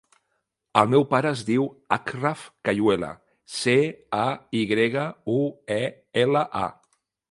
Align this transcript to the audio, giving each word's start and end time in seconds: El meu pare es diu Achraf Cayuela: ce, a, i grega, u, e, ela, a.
El 0.79 0.87
meu 0.93 1.03
pare 1.11 1.29
es 1.39 1.43
diu 1.49 1.67
Achraf 1.99 2.47
Cayuela: 2.69 3.11
ce, 3.59 3.77
a, 4.25 4.27
i 4.63 4.67
grega, 4.75 5.09
u, 5.39 5.41
e, 5.83 5.83
ela, 6.29 6.49
a. 6.69 7.11